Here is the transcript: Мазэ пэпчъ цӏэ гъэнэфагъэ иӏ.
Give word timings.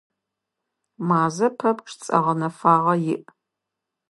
Мазэ 1.07 1.47
пэпчъ 1.57 1.93
цӏэ 2.03 2.17
гъэнэфагъэ 2.23 2.95
иӏ. 3.13 3.19